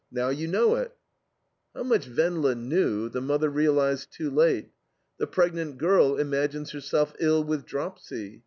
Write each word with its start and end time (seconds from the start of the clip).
Now 0.11 0.29
you 0.29 0.47
know 0.47 0.77
it!" 0.77 0.95
How 1.75 1.83
much 1.83 2.07
Wendla 2.09 2.55
"knew" 2.57 3.07
the 3.07 3.21
mother 3.21 3.51
realized 3.51 4.11
too 4.11 4.31
late. 4.31 4.71
The 5.19 5.27
pregnant 5.27 5.77
girl 5.77 6.17
imagines 6.17 6.71
herself 6.71 7.13
ill 7.19 7.43
with 7.43 7.67
dropsy. 7.67 8.39